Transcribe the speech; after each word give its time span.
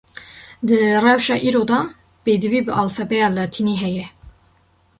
Di 0.67 0.79
rewşa 1.03 1.37
îro 1.47 1.63
de, 1.69 1.79
pêdivî 2.23 2.59
bi 2.65 2.71
alfabêya 2.81 3.29
latînî 3.37 3.75
heye 3.83 4.05